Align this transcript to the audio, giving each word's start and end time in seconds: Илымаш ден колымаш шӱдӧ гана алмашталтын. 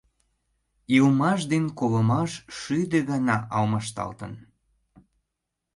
Илымаш 0.95 1.39
ден 1.51 1.65
колымаш 1.79 2.31
шӱдӧ 2.57 2.99
гана 3.09 3.37
алмашталтын. 3.55 4.33